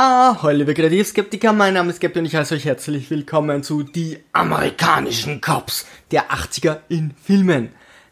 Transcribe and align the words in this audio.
Ah, 0.00 0.38
hallo 0.42 0.58
liebe 0.58 0.74
Kreativskeptiker, 0.74 1.52
mein 1.52 1.74
Name 1.74 1.90
ist 1.90 2.00
Gabby 2.00 2.20
und 2.20 2.26
ich 2.26 2.36
heiße 2.36 2.54
euch 2.54 2.66
herzlich 2.66 3.10
willkommen 3.10 3.64
zu 3.64 3.82
Die 3.82 4.16
amerikanischen 4.32 5.40
Cops 5.40 5.86
der 6.12 6.30
80er 6.30 6.82
in 6.88 7.14
Filmen. 7.20 7.70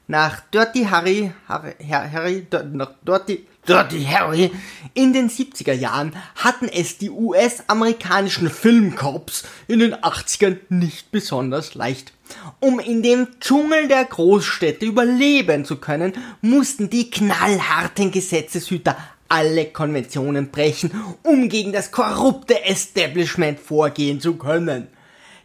Nach 0.08 0.40
Dirty 0.52 0.86
Harry, 0.86 1.32
Harry, 1.46 1.74
Harry, 1.88 2.44
nach 2.72 2.90
Dirty, 3.06 3.46
Dirty 3.68 4.02
Harry 4.02 4.50
in 4.94 5.12
den 5.12 5.30
70er 5.30 5.74
Jahren 5.74 6.12
hatten 6.34 6.68
es 6.68 6.98
die 6.98 7.10
US-amerikanischen 7.10 8.50
Filmcops 8.50 9.44
in 9.68 9.78
den 9.78 9.94
80ern 9.94 10.56
nicht 10.68 11.12
besonders 11.12 11.76
leicht. 11.76 12.12
Um 12.58 12.80
in 12.80 13.04
dem 13.04 13.28
Dschungel 13.38 13.86
der 13.86 14.06
Großstädte 14.06 14.84
überleben 14.84 15.64
zu 15.64 15.76
können, 15.76 16.14
mussten 16.40 16.90
die 16.90 17.10
knallharten 17.12 18.10
Gesetzeshüter 18.10 18.96
alle 19.28 19.66
Konventionen 19.66 20.50
brechen, 20.50 20.90
um 21.22 21.48
gegen 21.48 21.72
das 21.72 21.90
korrupte 21.90 22.64
Establishment 22.64 23.60
vorgehen 23.60 24.20
zu 24.20 24.36
können. 24.36 24.88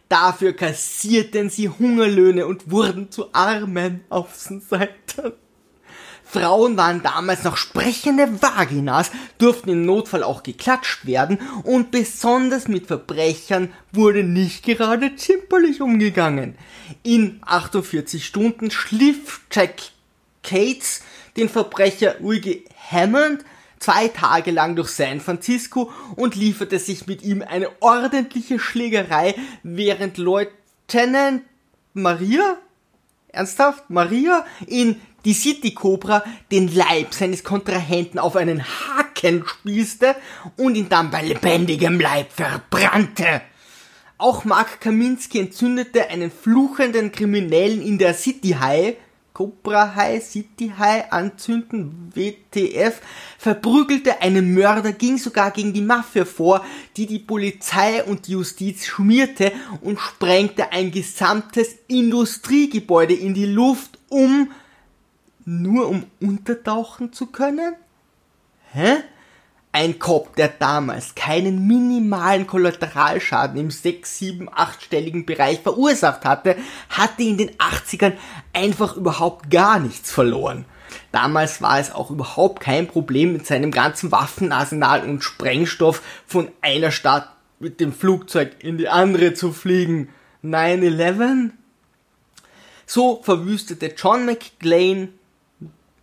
Dafür 0.08 0.52
kassierten 0.52 1.48
sie 1.48 1.68
Hungerlöhne 1.68 2.46
und 2.46 2.70
wurden 2.70 3.10
zu 3.10 3.32
armen 3.32 4.04
Außenseitern. 4.10 5.32
Frauen 6.32 6.78
waren 6.78 7.02
damals 7.02 7.44
noch 7.44 7.58
sprechende 7.58 8.40
Vaginas, 8.40 9.10
durften 9.36 9.68
im 9.68 9.84
Notfall 9.84 10.22
auch 10.22 10.42
geklatscht 10.42 11.04
werden 11.04 11.38
und 11.64 11.90
besonders 11.90 12.68
mit 12.68 12.86
Verbrechern 12.86 13.70
wurde 13.92 14.24
nicht 14.24 14.64
gerade 14.64 15.14
zimperlich 15.16 15.82
umgegangen. 15.82 16.56
In 17.02 17.40
48 17.44 18.24
Stunden 18.24 18.70
schliff 18.70 19.42
Jack 19.50 19.74
Cates 20.42 21.02
den 21.36 21.48
Verbrecher 21.48 22.16
Luigi 22.20 22.64
Hammond 22.90 23.44
zwei 23.82 24.08
Tage 24.08 24.50
lang 24.50 24.76
durch 24.76 24.90
San 24.90 25.20
Francisco 25.20 25.90
und 26.16 26.34
lieferte 26.34 26.78
sich 26.78 27.06
mit 27.06 27.22
ihm 27.22 27.42
eine 27.42 27.68
ordentliche 27.80 28.58
Schlägerei, 28.58 29.34
während 29.62 30.18
Lieutenant 30.18 31.42
Maria, 31.92 32.56
ernsthaft, 33.28 33.90
Maria 33.90 34.44
in 34.66 35.00
die 35.24 35.34
City 35.34 35.74
Cobra 35.74 36.24
den 36.50 36.72
Leib 36.74 37.14
seines 37.14 37.44
Kontrahenten 37.44 38.18
auf 38.18 38.36
einen 38.36 38.64
Haken 38.64 39.44
spießte 39.46 40.16
und 40.56 40.74
ihn 40.74 40.88
dann 40.88 41.10
bei 41.10 41.22
lebendigem 41.22 42.00
Leib 42.00 42.32
verbrannte. 42.32 43.42
Auch 44.18 44.44
Mark 44.44 44.80
Kaminski 44.80 45.40
entzündete 45.40 46.08
einen 46.08 46.30
fluchenden 46.30 47.10
Kriminellen 47.12 47.82
in 47.82 47.98
der 47.98 48.14
City 48.14 48.50
High 48.50 48.96
Cobra 49.32 49.94
High, 49.94 50.22
City 50.22 50.72
High 50.76 51.10
anzünden, 51.10 52.12
WTF, 52.14 53.00
verprügelte 53.38 54.20
einen 54.20 54.52
Mörder, 54.52 54.92
ging 54.92 55.16
sogar 55.16 55.50
gegen 55.50 55.72
die 55.72 55.80
Mafia 55.80 56.24
vor, 56.24 56.64
die 56.96 57.06
die 57.06 57.18
Polizei 57.18 58.04
und 58.04 58.26
die 58.26 58.32
Justiz 58.32 58.84
schmierte 58.84 59.52
und 59.80 59.98
sprengte 59.98 60.72
ein 60.72 60.90
gesamtes 60.90 61.76
Industriegebäude 61.88 63.14
in 63.14 63.32
die 63.32 63.46
Luft, 63.46 63.98
um 64.08 64.50
nur 65.44 65.88
um 65.88 66.04
untertauchen 66.20 67.12
zu 67.12 67.26
können? 67.26 67.74
Hä? 68.72 69.02
Ein 69.74 69.98
Cop, 69.98 70.36
der 70.36 70.48
damals 70.48 71.14
keinen 71.14 71.66
minimalen 71.66 72.46
Kollateralschaden 72.46 73.58
im 73.58 73.70
6, 73.70 74.18
7, 74.18 74.50
8-stelligen 74.50 75.24
Bereich 75.24 75.60
verursacht 75.60 76.26
hatte, 76.26 76.56
hatte 76.90 77.22
in 77.22 77.38
den 77.38 77.52
80ern 77.52 78.12
einfach 78.52 78.96
überhaupt 78.96 79.50
gar 79.50 79.78
nichts 79.78 80.12
verloren. 80.12 80.66
Damals 81.10 81.62
war 81.62 81.78
es 81.78 81.90
auch 81.90 82.10
überhaupt 82.10 82.60
kein 82.60 82.86
Problem, 82.86 83.32
mit 83.32 83.46
seinem 83.46 83.70
ganzen 83.70 84.12
Waffenarsenal 84.12 85.08
und 85.08 85.24
Sprengstoff 85.24 86.02
von 86.26 86.50
einer 86.60 86.90
Stadt 86.90 87.30
mit 87.58 87.80
dem 87.80 87.94
Flugzeug 87.94 88.56
in 88.58 88.76
die 88.76 88.90
andere 88.90 89.32
zu 89.32 89.52
fliegen. 89.52 90.10
9-11? 90.44 91.50
So 92.84 93.22
verwüstete 93.22 93.94
John 93.96 94.26
McClane 94.26 95.08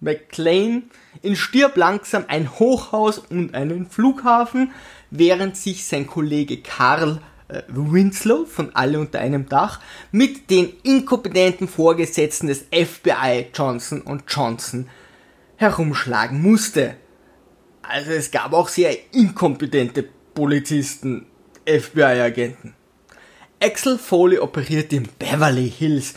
McLean 0.02 0.90
in 1.22 1.36
Stirb 1.36 1.76
langsam 1.78 2.26
ein 2.28 2.60
Hochhaus 2.60 3.20
und 3.20 3.54
einen 3.54 3.90
Flughafen, 3.90 4.72
während 5.12 5.58
sich 5.58 5.86
sein 5.86 6.08
Kollege 6.08 6.58
Karl 6.62 7.22
äh, 7.50 7.64
Winslow 7.68 8.46
von 8.46 8.76
Alle 8.76 9.00
unter 9.00 9.20
einem 9.20 9.50
Dach 9.50 9.80
mit 10.12 10.50
den 10.50 10.72
inkompetenten 10.84 11.68
Vorgesetzten 11.68 12.48
des 12.48 12.66
FBI 12.72 13.48
Johnson 13.54 14.02
und 14.02 14.24
Johnson 14.28 14.88
herumschlagen 15.58 16.42
musste. 16.42 16.96
Also 17.82 18.12
es 18.12 18.32
gab 18.32 18.54
auch 18.54 18.70
sehr 18.70 18.96
inkompetente 19.14 20.06
Polizisten, 20.34 21.26
FBI-Agenten. 21.66 22.74
Axel 23.62 23.98
Foley 23.98 24.40
operierte 24.40 24.96
in 24.96 25.09
Beverly 25.20 25.70
Hills, 25.70 26.14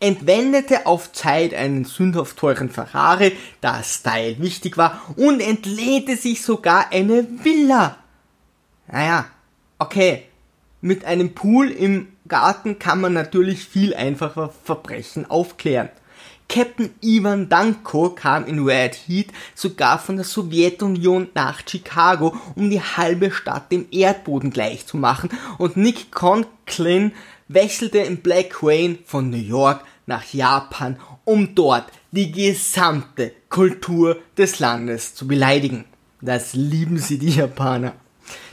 entwendete 0.00 0.86
auf 0.86 1.12
Zeit 1.12 1.54
einen 1.54 1.84
sündhaft 1.84 2.36
teuren 2.36 2.70
Ferrari, 2.70 3.36
da 3.60 3.82
Style 3.82 4.36
wichtig 4.38 4.76
war, 4.76 5.00
und 5.16 5.40
entlehnte 5.40 6.16
sich 6.16 6.42
sogar 6.42 6.92
eine 6.92 7.26
Villa. 7.44 7.96
Naja, 8.88 9.26
okay, 9.78 10.24
mit 10.80 11.04
einem 11.04 11.34
Pool 11.34 11.70
im 11.70 12.08
Garten 12.28 12.78
kann 12.78 13.00
man 13.00 13.12
natürlich 13.12 13.64
viel 13.64 13.94
einfacher 13.94 14.52
Verbrechen 14.64 15.28
aufklären. 15.28 15.88
Captain 16.48 16.90
Ivan 17.00 17.48
Danko 17.48 18.10
kam 18.10 18.46
in 18.46 18.64
Red 18.64 18.94
Heat 18.94 19.32
sogar 19.54 19.98
von 19.98 20.16
der 20.16 20.24
Sowjetunion 20.24 21.28
nach 21.34 21.62
Chicago, 21.66 22.36
um 22.54 22.70
die 22.70 22.80
halbe 22.80 23.32
Stadt 23.32 23.72
dem 23.72 23.86
Erdboden 23.90 24.50
gleichzumachen 24.50 25.30
und 25.58 25.76
Nick 25.76 26.12
Conklin 26.12 27.12
wechselte 27.48 27.98
in 27.98 28.18
Black 28.18 28.62
Rain 28.62 28.98
von 29.04 29.30
New 29.30 29.36
York 29.36 29.84
nach 30.06 30.32
Japan, 30.32 30.98
um 31.24 31.54
dort 31.54 31.90
die 32.10 32.30
gesamte 32.32 33.32
Kultur 33.48 34.18
des 34.36 34.58
Landes 34.58 35.14
zu 35.14 35.26
beleidigen. 35.26 35.84
Das 36.20 36.54
lieben 36.54 36.98
sie 36.98 37.18
die 37.18 37.30
Japaner. 37.30 37.94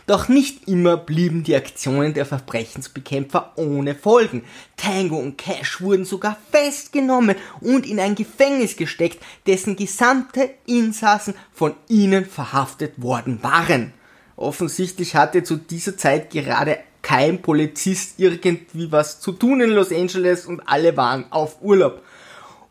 Doch 0.05 0.27
nicht 0.27 0.67
immer 0.67 0.97
blieben 0.97 1.43
die 1.43 1.55
Aktionen 1.55 2.13
der 2.13 2.25
Verbrechensbekämpfer 2.25 3.53
ohne 3.55 3.95
Folgen. 3.95 4.43
Tango 4.75 5.17
und 5.17 5.37
Cash 5.37 5.79
wurden 5.79 6.03
sogar 6.03 6.37
festgenommen 6.51 7.37
und 7.61 7.85
in 7.85 8.01
ein 8.01 8.15
Gefängnis 8.15 8.75
gesteckt, 8.75 9.23
dessen 9.47 9.77
gesamte 9.77 10.49
Insassen 10.65 11.35
von 11.53 11.73
ihnen 11.87 12.25
verhaftet 12.25 13.01
worden 13.01 13.41
waren. 13.43 13.93
Offensichtlich 14.35 15.15
hatte 15.15 15.43
zu 15.43 15.55
dieser 15.55 15.95
Zeit 15.95 16.31
gerade 16.31 16.79
kein 17.03 17.43
Polizist 17.43 18.15
irgendwie 18.17 18.91
was 18.91 19.19
zu 19.19 19.33
tun 19.33 19.61
in 19.61 19.69
Los 19.69 19.91
Angeles 19.91 20.47
und 20.47 20.61
alle 20.65 20.97
waren 20.97 21.25
auf 21.29 21.61
Urlaub. 21.61 22.01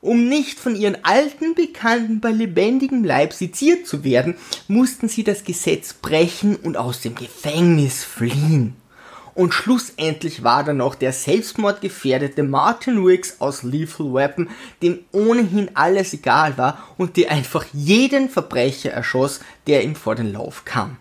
Um 0.00 0.28
nicht 0.28 0.58
von 0.58 0.74
ihren 0.74 1.04
alten 1.04 1.54
Bekannten 1.54 2.18
bei 2.18 2.32
lebendigem 2.32 3.04
Leib 3.04 3.32
seziert 3.32 3.86
zu 3.86 4.02
werden, 4.02 4.34
mussten 4.66 5.08
sie 5.08 5.22
das 5.22 5.44
Gesetz 5.44 5.92
brechen 5.92 6.56
und 6.56 6.76
aus 6.76 7.02
dem 7.02 7.14
Gefängnis 7.14 8.02
fliehen. 8.02 8.74
Und 9.34 9.54
schlussendlich 9.54 10.42
war 10.42 10.64
dann 10.64 10.78
noch 10.78 10.94
der 10.94 11.12
selbstmordgefährdete 11.12 12.42
Martin 12.42 13.06
Wicks 13.06 13.36
aus 13.38 13.62
Lethal 13.62 14.12
Weapon, 14.12 14.50
dem 14.82 14.98
ohnehin 15.12 15.70
alles 15.74 16.12
egal 16.12 16.58
war 16.58 16.82
und 16.98 17.16
der 17.16 17.30
einfach 17.30 17.64
jeden 17.72 18.28
Verbrecher 18.28 18.90
erschoss, 18.90 19.40
der 19.68 19.84
ihm 19.84 19.94
vor 19.94 20.16
den 20.16 20.32
Lauf 20.32 20.64
kam. 20.64 20.96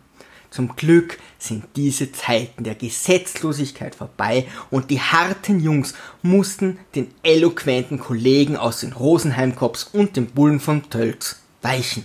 Zum 0.51 0.75
Glück 0.75 1.17
sind 1.39 1.63
diese 1.77 2.11
Zeiten 2.11 2.65
der 2.65 2.75
Gesetzlosigkeit 2.75 3.95
vorbei 3.95 4.45
und 4.69 4.91
die 4.91 4.99
harten 4.99 5.61
Jungs 5.61 5.93
mussten 6.21 6.77
den 6.93 7.07
eloquenten 7.23 7.97
Kollegen 7.99 8.57
aus 8.57 8.81
den 8.81 8.91
Rosenheim 8.91 9.55
Cops 9.55 9.85
und 9.85 10.17
den 10.17 10.27
Bullen 10.27 10.59
von 10.59 10.89
Tölz 10.89 11.37
weichen. 11.61 12.03